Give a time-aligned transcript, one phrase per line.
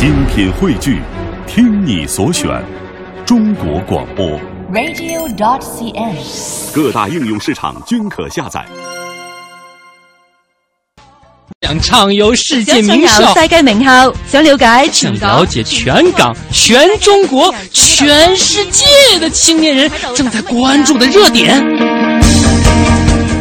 [0.00, 0.98] 精品汇聚，
[1.46, 2.48] 听你所选，
[3.26, 4.26] 中国广播。
[4.72, 6.16] radio.dot.cn，。
[6.72, 8.64] 各大应用市场均可下载。
[11.60, 18.86] 想畅游世界名校，世界名校，想了解想全港了解全港、全中国、全世界
[19.18, 21.62] 的青年人正在关注的热点。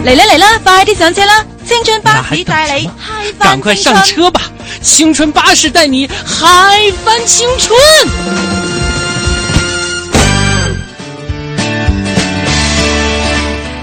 [0.04, 1.46] 嚟啦嚟啦，快啲上车啦！
[1.64, 2.89] 青春巴那还等士带你
[3.39, 4.41] 赶快上车吧！
[4.82, 8.79] 青春巴士带你嗨翻青春。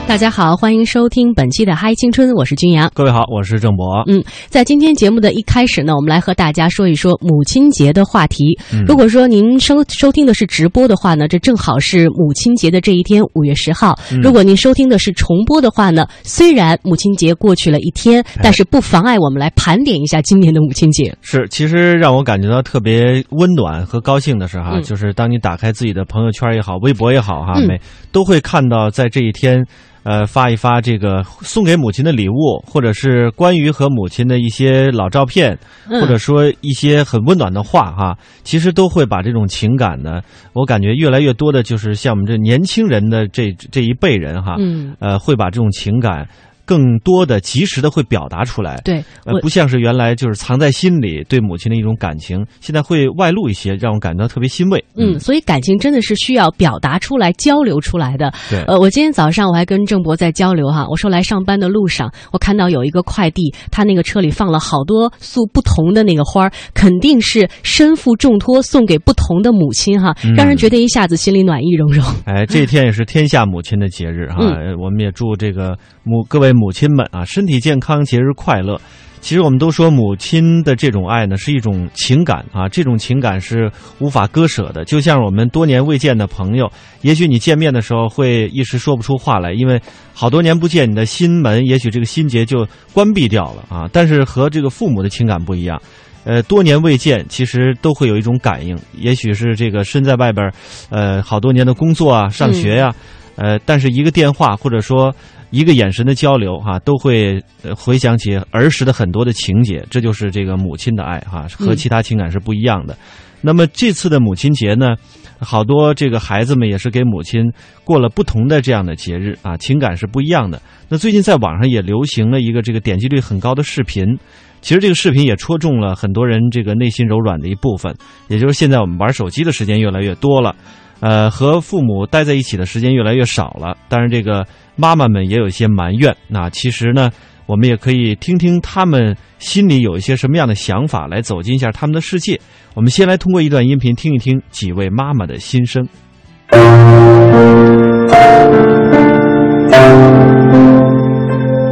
[0.06, 2.88] 大家好，欢迎收听本期的《嗨青春》，我是君阳。
[2.95, 4.05] 各位好，我是郑博。
[4.06, 8.56] 嗯，在今天节目的一开始呢，我们来和大家说一说母亲节的话题。
[8.73, 13.98] 嗯如果说您收收听的是直播的话呢，这正好是母亲节的这一天，五月十号。
[14.12, 21.15] 嗯如果您收听的是重播的话呢，虽然母亲节过去了一天，哎但是不妨碍我们来盘点一下今年的母亲节。
[21.20, 27.80] 是，其实让我感觉到特别温暖和高兴的是哈，嗯就是当你打开自己的朋友圈也好，微博也好哈，嗯每
[28.12, 29.66] 都会看到在这一天。
[30.07, 35.59] 呃，发一发这个送给母亲的礼物，或者是关于和母亲的一些老照片，
[35.90, 36.01] 嗯。
[36.01, 40.21] 或者说一些很温暖的话哈，其实都会把这种情感呢，
[40.52, 46.29] 我感觉越来越多的就是像我们这年轻人的这这一辈人哈，嗯，呃，会把这种情感
[46.66, 48.80] 更多的、及时的会表达出来。
[48.84, 54.84] 对，我，呃不像是原来就是藏在心里对母亲的一种感情，现在会外露一些，让我感到特别欣慰。
[54.96, 58.32] 嗯，所以感情真的是需要表达出来、交流出来的。
[58.50, 72.04] 对呃，我今天早上我还跟郑博在交流哈，我说来上班的路上，我看到有一个快递，他那个车里放了好多束不同的那个花儿，肯定是身负重托送给不同的母亲哈，嗯让人觉得一下子心里暖意融融。
[72.25, 78.81] 哎，这一天也是天下母亲的节日哈、嗯我们也祝这个母各位母亲们啊身体健康，节日快乐。
[79.21, 83.69] 其实我们都说母亲的这种爱呢是一种情感啊，这种情感是
[83.99, 84.84] 无法割舍的。
[84.84, 89.81] 就像我们多年未见的朋友，也许你见面的时候会一时说不出话来，因为
[90.12, 93.88] 好多年不见，你的心门也许这个心结就关闭掉了啊。
[93.93, 95.81] 但是和这个父母的情感不一样。
[96.25, 98.77] 呃，多年未见，其实都会有一种感应。
[98.99, 100.53] 也许是这个身在外边，
[100.91, 102.93] 呃，好多年的工作啊、上学呀、
[103.37, 105.15] 呃，但是一个电话或者说
[105.51, 107.43] 一个眼神的交流哈、都会
[107.77, 109.85] 回想起儿时的很多的情节。
[109.91, 112.97] 这就是这个母亲的爱哈、和其他情感是不一样的。
[113.43, 114.95] 那么这次的母亲节呢，
[115.39, 117.45] 好多这个孩子们也是给母亲
[117.85, 120.61] 过了不同的这样的节日啊，情感是不一样的。
[120.89, 124.19] 那最近在网上也流行了一个这个点击率很高的视频，
[124.63, 127.95] 其实这个视频也戳中了很多人这个内心柔软的一部分，
[128.29, 130.57] 也就是现在我们玩手机的时间越来越多了，
[131.01, 133.77] 呃，和父母待在一起的时间越来越少了。
[133.89, 134.47] 当然，这个
[134.77, 136.17] 妈妈们也有一些埋怨。
[136.29, 137.11] 那其实呢，
[137.47, 142.41] 我们也可以听听他们心里有一些什么样的想法，来走进一下他们的世界。
[142.75, 145.87] 我们先来通过一段音频听一听几位妈妈的心声。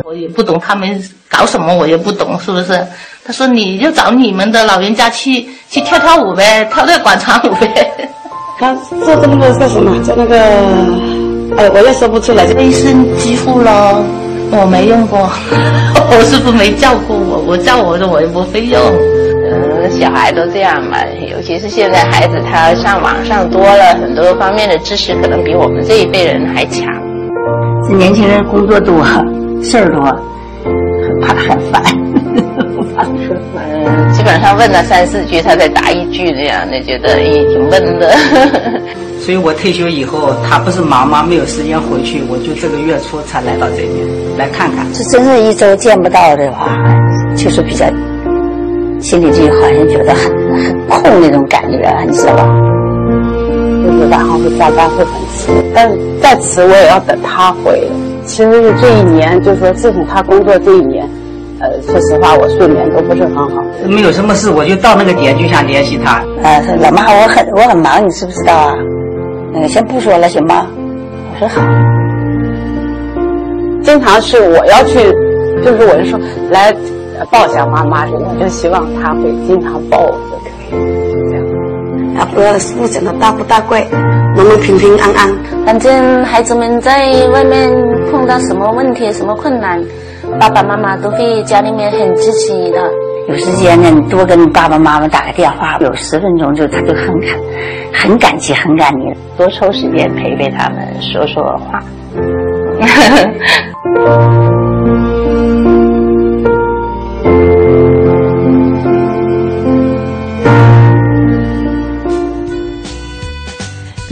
[0.04, 2.86] 我也不懂他们搞什么，我也不懂，是不是？
[3.24, 7.68] 他说你就找你们的老人家去去跳跳舞呗，跳那个广场舞呗。
[8.58, 10.00] 他做这么多干什么？
[10.02, 10.36] 在那个，
[11.56, 12.44] 哎，我也说不出来。
[12.54, 14.02] 卫生支付咯，
[14.52, 15.18] 我没用过，
[16.10, 18.80] 我师傅没教过我，我照我的我也不会用。
[19.46, 20.96] 嗯，小孩都这样嘛，
[21.30, 26.86] 尤其是现在孩子他上网上多了，很多方面的知识可能比我们这一辈人还强。
[27.86, 29.04] 这年轻人工作多，
[29.62, 30.00] 事儿多，
[31.20, 32.63] 怕他很烦，怕他说烦。
[32.96, 38.14] 嗯， 基本上问了三四句，他才答一句这样的，觉得也挺闷的。
[39.20, 41.24] 所以我退休以后，他不是忙吗？
[41.26, 44.06] 没有时间回去，我就这个月初才来到这边
[44.36, 44.86] 来看看。
[44.92, 46.76] 这真是一周见不到的话，
[47.36, 47.86] 就是比较
[49.00, 50.30] 心里就好像觉得很
[50.62, 52.46] 很空那种感觉，你知道吧。
[53.84, 55.90] 就是晚上会加班会很迟，但
[56.20, 57.90] 在此我也要等他回。
[58.26, 61.03] 其实是这一年，就是说自从他工作这一年，
[61.64, 63.48] 呃，说实话我睡眠都不是很好。
[63.88, 66.16] 没有什么事，我就到那个点就想联系他。
[66.42, 68.74] 啊，说老妈，我很我很忙，你知不知道啊？
[69.54, 70.66] 那个先不说了，行吗？
[71.32, 71.62] 我说好。
[73.82, 74.98] 经常是我要去，
[75.64, 76.20] 就是我就说
[76.50, 76.74] 来
[77.18, 80.80] 呃抱一下妈妈，我就希望他会经常抱我就可以。
[81.30, 81.44] 这样。
[82.16, 83.86] 啊，不要不讲的大富大贵，
[84.36, 85.30] 能够平平安安？
[85.66, 87.70] 反正孩子们在外面
[88.10, 89.82] 碰到什么问题、什么困难，
[90.40, 92.78] 爸爸妈妈都会家里面很支持你的。
[93.28, 97.30] 有时间呢，你多跟爸爸妈妈打个电话，有十分钟就他就很感
[97.92, 99.06] 很感激，很感激，
[99.36, 101.82] 多抽时间陪陪他们，说说话。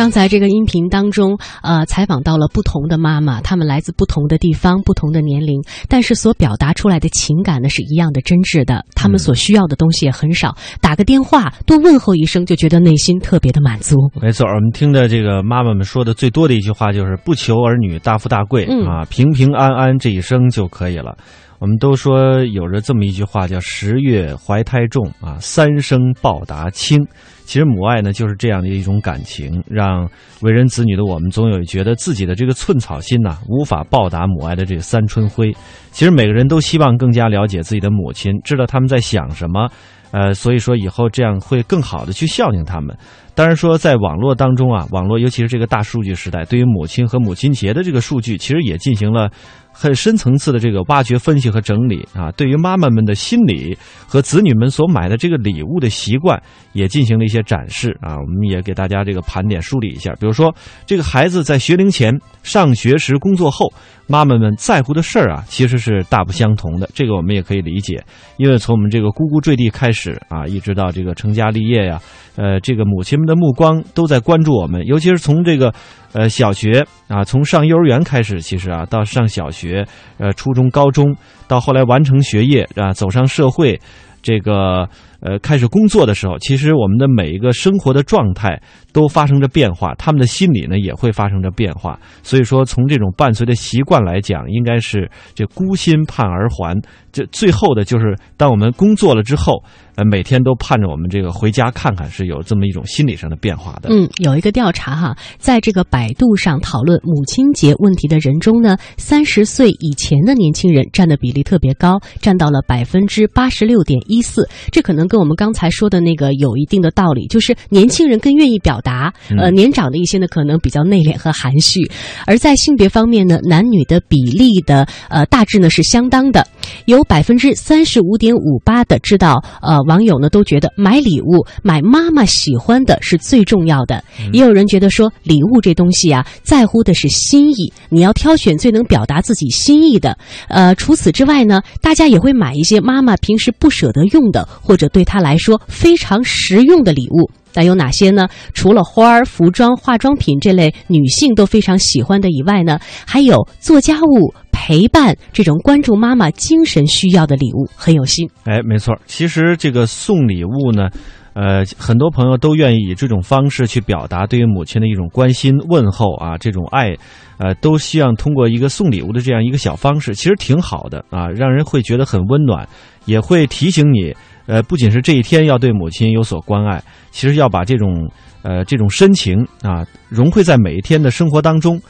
[0.02, 8.84] 刚才这个音频当中，呃，采访到了不同的妈妈，她们来自不同的地方、不同的年龄，但是所表达出来的情感呢是一样的真挚的。
[8.96, 13.94] 她们所需要的东西也很少，打个电话多问候一声，就觉得内心特别的满足。
[14.20, 21.16] 没错，我们听的这个妈妈们说的最多的一句话就是“不求儿女大富大贵、嗯啊，平平安安这一生就可以了”。
[21.62, 27.06] 我们都说有着这么一句话，叫“十月怀胎重啊，三生报答轻”。
[27.46, 30.10] 其实母爱呢，就是这样的一种感情，让
[30.40, 35.54] 为人子女的我们总有觉得自己的这个寸草心呐、无法报答母爱的这个三春晖。
[35.92, 39.70] 其实每个人都希望更加了解自己的母亲，知道他们在想什么，
[40.10, 42.96] 呃，所以说以后这样会更好的去孝敬他们。
[43.34, 49.31] 当然说，在网络当中啊，网络尤其是这个大数据时代，对于母亲和母亲节的这个数据，其实也进行了
[49.73, 52.31] 很深层次的这个挖掘、分析和整理啊。
[52.32, 53.76] 对于妈妈们的心理
[54.06, 56.40] 和子女们所买的这个礼物的习惯，
[56.75, 58.17] 也进行了一些展示啊。
[58.17, 63.73] 我们也给大家这个盘点梳理一下，比如说这个孩子在学龄前、上学时、工作后，
[64.06, 66.87] 妈妈们在乎的事儿啊，其实是大不相同的。
[66.93, 68.05] 这个我们也可以理解，
[68.37, 71.99] 因为从我们这个呱呱坠地开始啊，一直到这个成家立业呀、
[72.37, 75.72] 呃，这个母亲们的目光都在关注我们，尤其是从这个
[76.12, 79.86] 呃小学啊，从上幼儿园开始，其实啊，到上小学、
[80.19, 81.16] 呃初中、高中，
[81.46, 83.80] 到后来完成学业啊，走上社会，
[84.20, 84.88] 这个
[85.22, 88.60] 呃开始工作的时候，其实我们的每一个生活的状态
[88.92, 91.98] 都发生着变化，他们的心理呢也会发生着变化。
[92.22, 96.78] 所以说，从这种伴随的习惯来讲，应该是这孤心盼儿还。
[97.12, 99.62] 这最后的就是，当我们工作了之后，
[99.96, 103.90] 呃，每天都盼着我们这个回家看看，是有这么一种心理上的变化的。
[103.90, 114.48] 嗯，有一个调查哈，在这个百度上讨论母亲节问题的人中呢，三十岁以前的年轻人占的比例特别高，占到了百分之八十六点一四。
[114.70, 121.80] 这可能跟我们刚才说的那个有一定的道理，就是年轻人更愿意表达，呃，年长的一些呢可能比较内敛和含蓄。
[122.26, 126.46] 而在性别方面呢，男女的比例的呃大致呢是相当的，
[126.86, 140.16] 有百分之三十五点五八的知道，呃，网友呢都觉得买礼物买妈妈喜欢的是最重要的，也有人觉得说礼物这东西啊，在乎的是心意，你要挑选最能表达自己心意的。
[140.48, 147.28] 呃，除此之外呢，大家也会买一些妈妈平时不舍得用的，或者对对他来说非常实用的礼物。
[147.54, 148.28] 那有哪些呢？
[148.54, 158.31] 除了花儿、服装、化妆品这类女性都非常喜欢的以外呢，还有做家务、陪伴这种关注妈妈精神需要的礼物，很有心。
[158.44, 160.88] 哎，没错，其实这个送礼物呢。
[161.34, 166.94] 呃，很多朋友都愿意以这种方式去表达对于母亲的一种关心、问候啊，这种爱，
[167.38, 172.69] 呃，都希望通过一个送礼物的这样一个小方式，其实挺好的啊，让人会觉得很温暖，
[173.06, 174.14] 也会提醒你，
[174.46, 178.10] 呃，不仅是这一天要对母亲有所关爱，其实要把这种
[178.42, 181.80] 呃这种深情啊融汇在每一天的生活当中。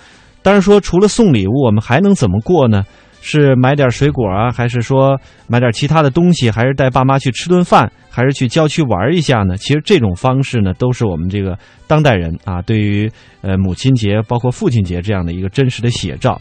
[0.42, 2.82] 当然说，除了送礼物，我们还能怎么过呢？
[3.24, 5.16] 是买点水果啊，还是说
[5.46, 9.56] 买点其他的东西，还是带爸妈去吃顿饭，还是去郊区玩一下呢？
[9.56, 11.56] 其实这种方式呢，都是我们这个
[11.86, 13.08] 当代人啊，对于
[13.42, 16.40] 呃母亲节、包括父亲节这样的一个真实的写照。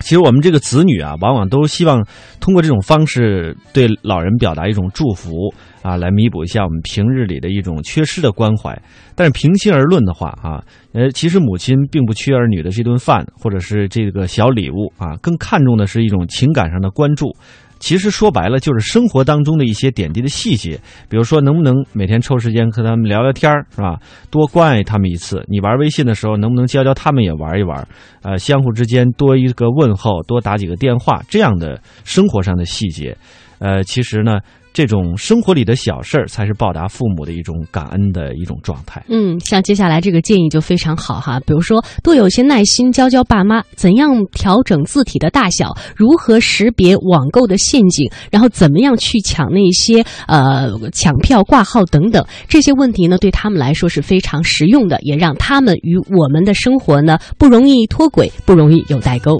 [0.00, 2.06] 其实我们这个子女啊，往往都希望
[2.40, 5.52] 通过这种方式对老人表达一种祝福
[5.82, 8.80] 啊，来弥补一下我们平日里的一种缺失的关怀。
[9.14, 17.34] 但是平心而论的话啊，呃，其实母亲并不缺儿女的这顿饭，或者是这个小礼物啊，更看重的是一种情感上的关注。
[17.80, 23.98] 其实说白了，就是生活当中的一些点滴的细节，比如说能不能每天抽时间和他们聊聊天儿，是吧？
[24.30, 25.42] 多关爱他们一次。
[25.48, 27.86] 你玩微信的时候，能不能教教他们也玩一玩？
[28.22, 33.16] 呃，相互之间多一个问候，多打几个电话，这样的生活上的细节，
[33.58, 34.38] 呃，其实呢。
[34.72, 39.02] 这种生活里的小事儿，才是报答父母的一种感恩的一种状态。
[39.08, 59.36] 嗯，像接下来这个建议就非常好哈，比如说多有些耐心，教教爸妈怎样调整字体的大小，如何识别网购的陷阱，然后怎么样去抢那些呃抢票、挂号等等这些问题呢，对他们来说是非常实用的，也让他们与我们的生活呢不容易脱轨，不容易有代沟。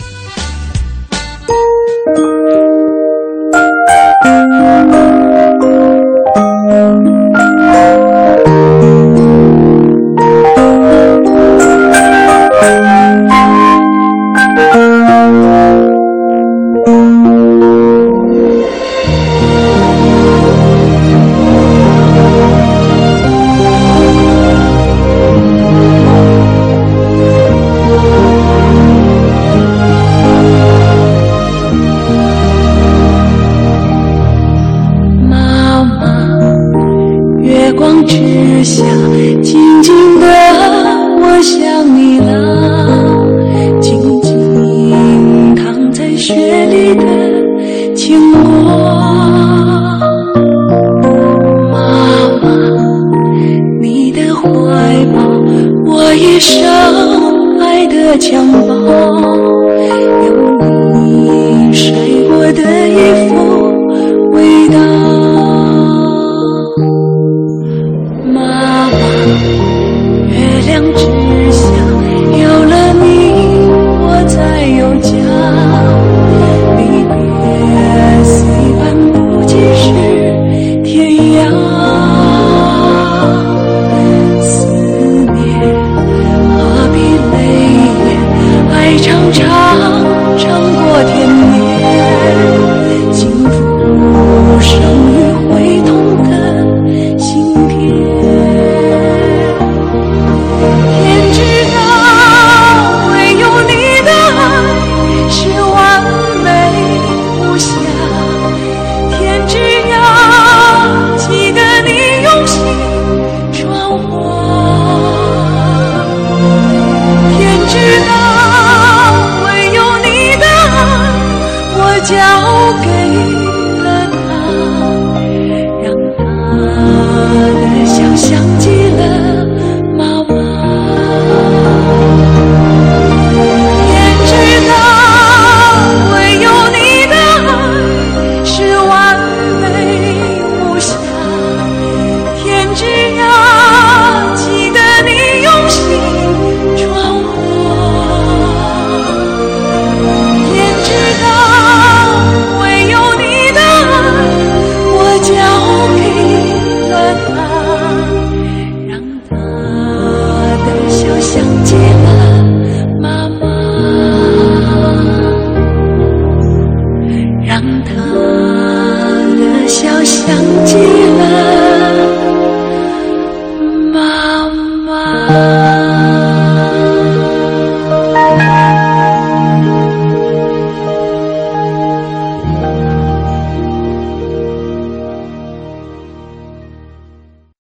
[58.19, 58.68] 墙